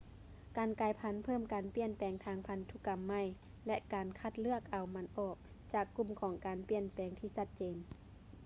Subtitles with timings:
[0.57, 3.21] ການກາຍພັນ ເພີ່ມການປ່ຽນແປງທາງພັນທຸກຳໃໝ່
[3.67, 5.35] ແລະ ການຄັດເລືອກເອົາມັນອອກ
[5.73, 7.77] ຈາກກຸ່ມຂອງການປ່ຽນແປງທີ່ຊັດເຈນ